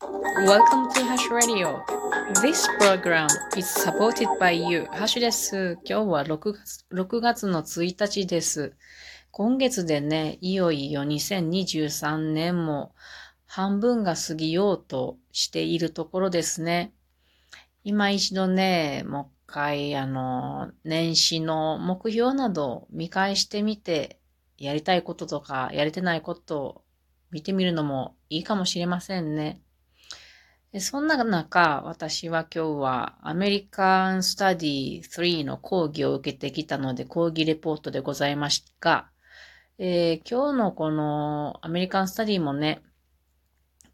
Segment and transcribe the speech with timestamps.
[0.00, 1.82] Welcome to Hash Radio.
[2.40, 4.84] This program is supported by you.
[4.92, 5.76] ハッシュです。
[5.84, 8.76] 今日は6月 ,6 月の1日です。
[9.32, 12.94] 今月でね、いよいよ2023年も
[13.46, 16.92] 半分が過ぎようとしているところですね。
[17.82, 24.20] 今一度ね、もう一回、あの、年始の目標などを見返してみて、
[24.58, 26.84] やりたいこととか、やれてないことを
[27.32, 29.60] 見てみるのもいいかもしれませんね。
[30.76, 39.08] そんな中、私は今日はアメリカンスタディ3の講義を受けてきたので講義レポートでございましたが、
[39.78, 42.82] えー、今日のこのアメリカンスタディもね、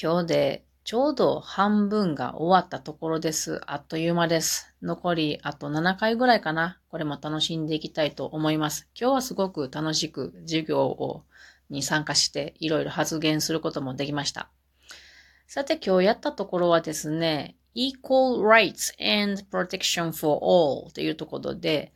[0.00, 3.60] 今日でちょうど半分が終わったところです。
[3.66, 4.74] あっという間です。
[4.82, 6.80] 残りあと7回ぐらいかな。
[6.88, 8.88] これも楽しんでいきたいと思います。
[9.00, 11.22] 今日はすごく楽しく授業を
[11.70, 14.50] に参加していろいろ発言することもできました。
[15.46, 21.92] さて今日やったところはですね、equal rights and protection for all というところで、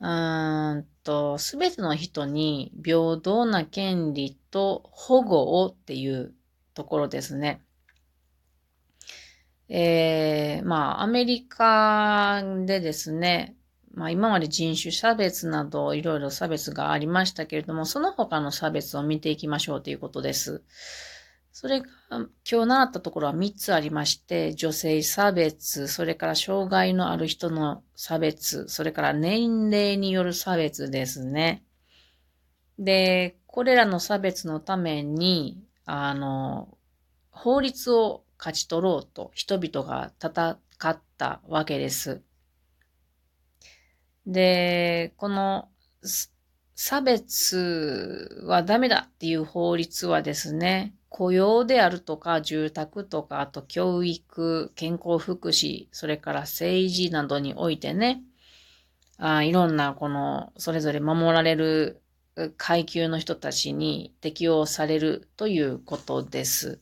[0.00, 6.34] うんと、すべての人に平等な権利と保護をっていう
[6.74, 7.62] ところですね。
[9.68, 13.54] えー、まあ、アメリカでですね、
[13.94, 20.64] まあ今まで人種差別などいろいろ差別がありましたけれども、その他の差別を見ていきましょうということです。
[21.56, 22.26] それが今
[22.62, 31.62] 日習ったところは3つありまして、女性差別、それから障害のある人の差別、それから年齢による差別ですね。
[32.76, 36.76] で、これらの差別のために、あの、
[37.30, 40.58] 法律を勝ち取ろうと人々が戦
[40.90, 42.20] ったわけです。
[44.26, 45.68] で、この
[46.74, 58.24] 差別はダメだっていう法律はですね、雇用であるとか住宅とか、あと教育、健康福祉、それから政治などにおいてね、
[59.16, 62.02] あいろんなこのそれぞれ守られる
[62.56, 66.80] 階級の人たちに適用されるということです。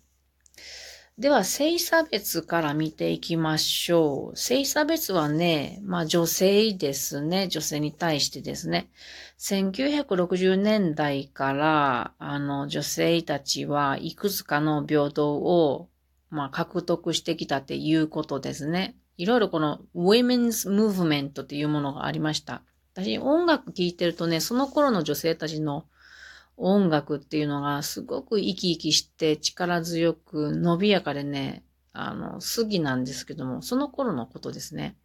[1.23, 4.37] では、性差別から見ていきましょう。
[4.37, 7.47] 性差別はね、まあ女性ですね。
[7.47, 8.91] 女性に対してですね。
[9.39, 15.89] 1960年代から、あの、女性たちはいくつかの平等を、
[16.29, 18.97] まあ獲得してきたっていうことですね。
[19.17, 22.65] いろいろこの Women's Movement っていうものがありました。
[22.95, 25.87] 私、音楽聴いてるとね、その頃の女性たちの
[26.63, 34.97] 音楽っていうのがすごく生き生きして力強く伸びやかでね、あの、好きなんですけども、その頃のことですね。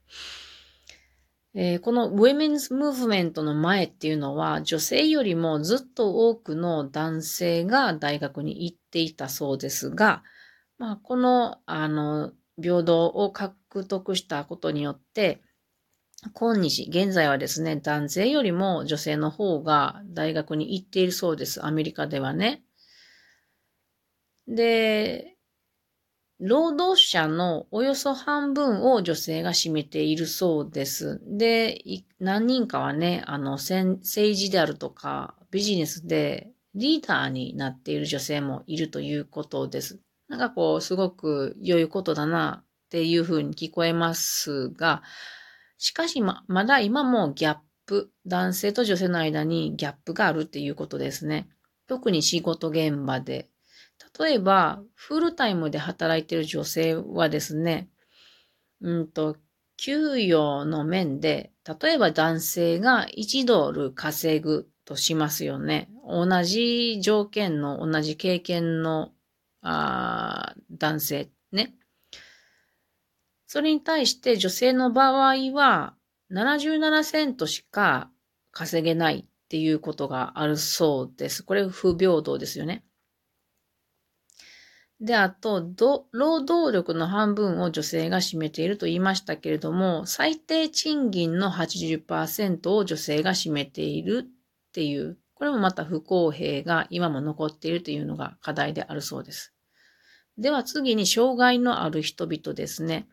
[1.55, 10.23] えー、この Women's Movement の前っていうのは女性よりもずっと多くの男性が大学に行っていたそうですが、
[10.77, 12.31] まあ、この、あの、
[12.61, 15.41] 平等を獲得したことによって、
[16.33, 21.63] 今日、現在はですね、男性よりも女性の方が大学に行っているそうです。
[21.63, 22.63] アメリカではね。
[24.47, 25.37] で、
[26.39, 31.21] 労働者のおよそ半分を女性が占めているそうです。
[31.25, 31.83] で、
[32.19, 39.99] 何人かはね、あの、政治であるとか、ビジネスでリーダーになっている女性もいるということです。
[40.27, 45.03] なんかこう、すごく良いことだなっていうふうに聞こえますが、
[45.77, 51.49] しかしま、まだ今もギャップ、男性と女性の間にギャップがあるっていうことですね。
[51.87, 53.49] 特に仕事現場で。
[54.19, 57.89] 例えば、フルタイムで働いている女性はですね、
[58.81, 59.37] うんと、
[59.77, 61.51] 給与の面で、
[61.81, 65.89] 例えば男性が1ドル稼ぐとしますよね。
[66.07, 69.11] 同じ条件の同じ経験の
[69.61, 71.76] あ男性ね。
[73.47, 75.95] それに対して女性の場合は
[76.31, 78.11] 77セントしか
[78.51, 81.43] 稼げないっていうことがあるそうです。
[81.43, 82.83] これ不平等ですよね。
[84.99, 85.61] で、あと、
[86.11, 99.53] 労働力の半分を女性が占めていると言いましたけれども、最低賃金の80%を女性が占めているっていう、これもまた不公平が今も残っているというのが課題であるそうです。
[100.39, 103.07] では次に障害のある人々ですね。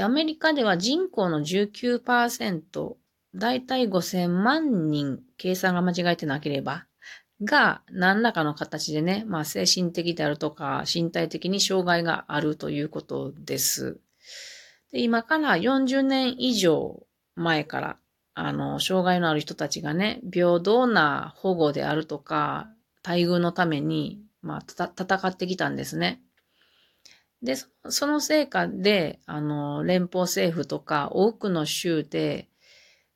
[0.00, 2.96] アメリカでは人口の19%、
[3.34, 6.86] だいたい5000万人、計算が間違えてなければ、
[7.44, 14.00] が何らかの形でね、まあ精神的であるとか身体的に障害があるということです。
[14.90, 17.98] で今から40年以上前から、
[18.34, 22.70] あの、障害のある人たちがね、平等な保護であるとか、
[23.06, 26.22] 待遇のために、まあ、戦ってきたんですね。
[27.42, 27.54] で、
[27.88, 32.48] その成果で、あの、連邦政府とか多くの州で、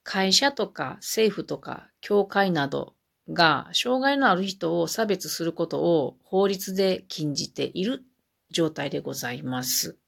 [0.02, 2.94] 会社とか政府とか教会など
[3.28, 8.02] が障害のある人を差別することを法律で禁じている
[8.50, 9.98] 状態でございます。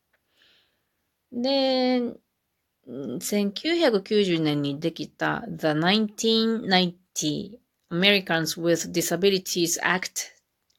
[1.30, 2.02] で、
[2.88, 7.58] 1990年にできた The 1990
[7.90, 10.32] Americans with Disabilities Act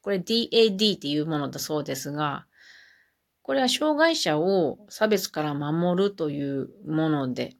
[0.03, 2.45] これ DAD っていうものだそうですが、
[3.43, 7.55] これは障害者を差別から守るというもので、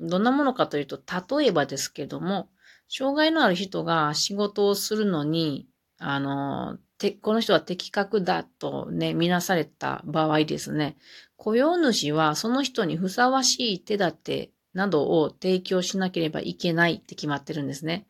[0.00, 0.98] どんなものかというと、
[1.38, 2.48] 例えばですけども、
[2.88, 10.96] 障害のある人が仕事をするのに、あの、て、この人は適格だとね、みなされた場合ですね、
[11.36, 18.06] 雇用主はその人にふさわしい手立てなどを提供しなければいけないって決まってるんですね。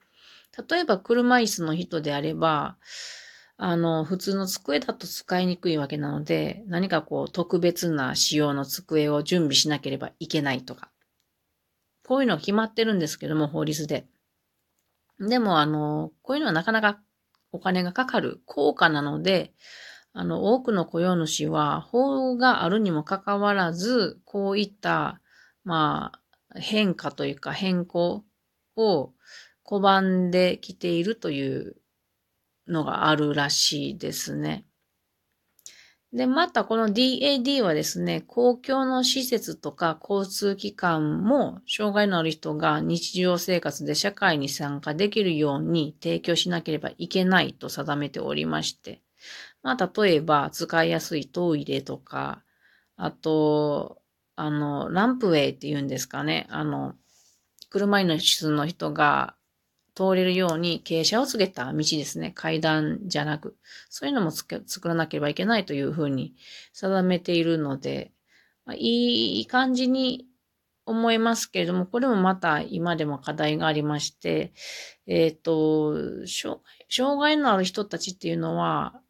[0.70, 2.76] 例えば車椅子の人であれば、
[3.60, 10.90] あの、普通の机だと使いにくいわけなので、何かこう特別な仕様の机を準備しなければいけないとか。
[12.06, 14.06] こういうの決まってるんですけども、法律で。
[15.18, 17.00] でも、あの、こういうのはなかなか
[17.50, 19.52] お金がかかる高価なので、
[20.12, 25.20] あの、多くの雇用主は法があるにもかかわらず、こういった、
[25.64, 26.12] ま
[26.54, 28.24] あ、変化というか変更
[28.76, 29.12] を
[29.66, 31.76] 拒んできているという
[32.68, 34.64] のがあるらしいですね。
[36.12, 49.02] で、またこの DAD はですね、公共の施設とか交通機関も障害のある人が日常生活で社会に参加できるように提供しなければいけないと定めておりまして、
[49.62, 52.42] まあ、例えば使いやすいトイレとか、
[52.96, 54.00] あと、
[54.34, 56.94] あの、ランプウェイって言うんですかね、あの、
[57.68, 59.34] 車椅子の人が
[59.98, 62.30] 通れるように傾斜を告げた道ですね。
[62.30, 63.56] 階段じゃなく。
[63.90, 66.36] そういうのも作らなければいけないというふうに
[66.72, 68.12] 定めているので、
[68.64, 70.26] まあ、いい感じに
[70.86, 74.52] 思いますけれども、これもまた今でも課題がありまして、
[75.08, 75.96] えっ、ー、と、
[76.28, 79.00] 障害のある人たちっていうのは、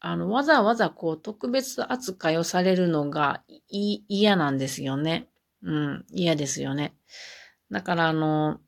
[0.00, 5.30] あの、わざわざこう特別扱いをされるのが嫌なんですよね。
[5.62, 6.94] うん、嫌ですよね。
[7.70, 8.60] だからあの、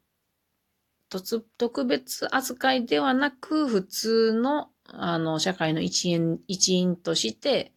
[1.08, 7.72] 特別扱いではなく、普通の、あの、社会の一員、一員として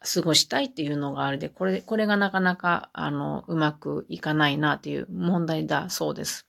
[0.00, 6.46] 過ごしたいっていうのがあるで、これ、これがなかなか、あの、うまくいかないなっていう問題だそうです。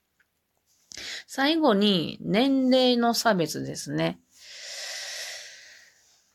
[1.28, 4.20] 最後に、年齢の差別ですね。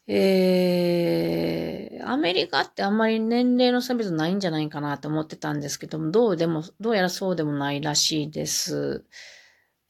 [0.06, 9.04] えー、アメリカってあんまり年齢の差別ないんじゃないかなと思ってたんですけども、どうでも、どうやらそうでもないらしいです。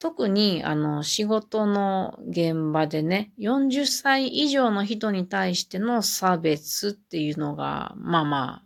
[0.01, 8.65] 特に、あの、仕事の現場でね、40歳以上の人に対しての差別っていうのが、まあまあ、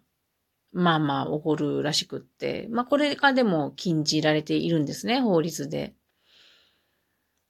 [0.71, 5.93] まあまあ起こるらしくって、まあこれがでも禁じられているんですね、法律で。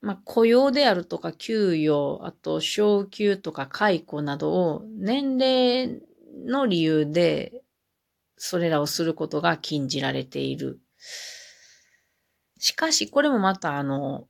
[0.01, 6.01] まあ雇用であるとか給与、あと昇給とか解雇などを年齢
[6.43, 7.61] の理由で
[8.35, 10.79] それらをすることが禁じられている。
[12.65, 14.27] しかし、これもまたあの、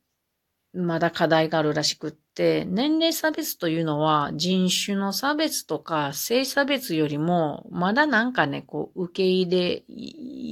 [0.73, 9.85] まだ課題があるらしくって、年齢差別というのは人種の差別とか性差別よりも、まだなんかね、こう、受け入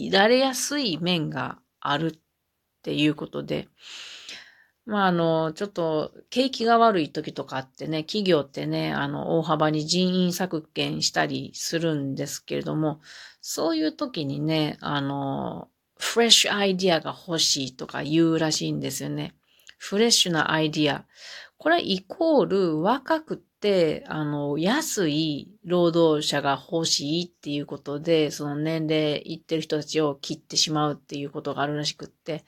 [0.07, 2.19] れられやすい面があるっ
[2.83, 3.67] ていうことで、
[4.85, 13.01] まあ、あの、ちょっと、景気が悪い時とかってね、企業ってね、あの、大幅に人員削減したりするんですけれども、
[13.41, 19.33] そういう時にね、あの、フレッシュアイディアが欲しいとか言うらしいんですよね。
[19.77, 21.05] フレッシュなアイディア。
[21.57, 32.43] これイコール若くて、あの、安い労働者が欲しいっていうことで、その年齢いってる人たちを切ってしまうっていうことがあるらしくって、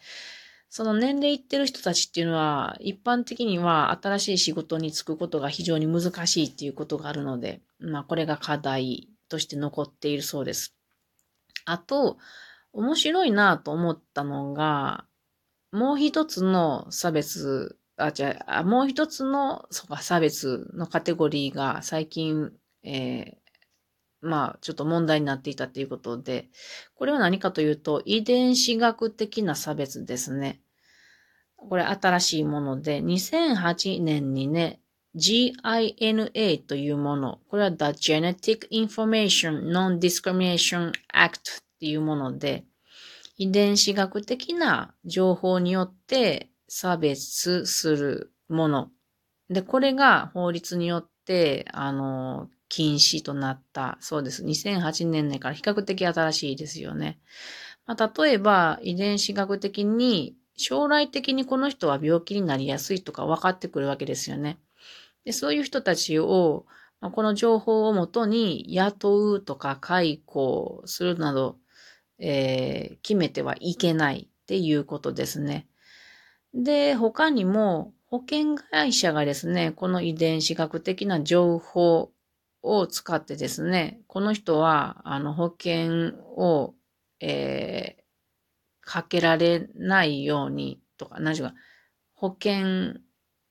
[0.69, 10.75] その年齢いってる人たちっていうのは、一般的には新しい仕事に就くことが非常に難しいっていうことがあるので、まあこれが課題として残っているそうです。
[11.63, 12.17] あと、
[12.75, 15.05] 面白いなと思ったのが、
[15.71, 22.51] もう一つの差別、あ、じゃあ、もう一つの、そうか、差別のカテゴリーが最近、
[22.83, 26.49] えー、まあ、ちょっと問題になっていたということで、
[26.95, 30.59] これは何かというと、遺伝子学的な差別ですね。
[31.55, 34.81] これ新しいもので、2008年にね、
[35.15, 42.65] GINA というもの、これは The Genetic Information Non-Discrimination Act っていうもので、
[43.37, 48.89] 遺伝子学的な情報によって差別するもの。
[49.49, 53.99] で、これが法律によって、あの、禁止となった。
[54.01, 54.43] そうです。
[54.43, 57.19] 2008年から比較的新しいですよね。
[57.85, 64.57] まあ、例えば、遺伝子学的に将来的にこの人は病気になりやすいとか分かってくるわけですよね。
[65.23, 66.65] でそういう人たちを、
[66.99, 71.57] まあ、この情報をもとに雇うとか解雇するなど、
[72.19, 75.67] えー、決めてはいけないっていうことですね。
[76.53, 82.11] で、他にも保険会社がですね、この遺伝子学的な情報
[82.61, 86.73] を使ってですね、この人はあの保険を、
[87.19, 88.03] えー、
[88.81, 91.55] かけられないようにとか、何ていうか、
[92.13, 92.95] 保険、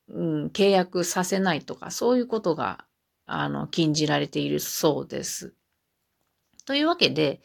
[0.09, 2.87] うん、契約させないとか、そういうことが、
[3.27, 5.55] あの、禁じられているそうです。
[6.67, 7.43] というわけで、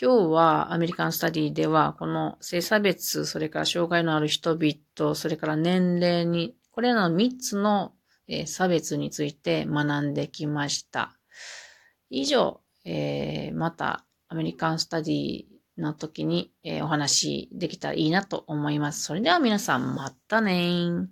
[0.00, 7.92] 今日はアメリカンスタディでは、この性差別、それから障害のある人々、それから年齢に、これらの3つの
[8.46, 11.16] 差別について学んできました。
[12.10, 15.44] 以上、えー、またアメリカンスタディ
[15.78, 19.04] の時に、え、お話できたらいいなと思います。
[19.04, 21.06] それでは皆さんまたね